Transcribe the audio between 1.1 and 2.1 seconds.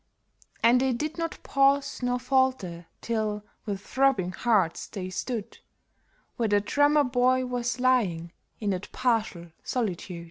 not pause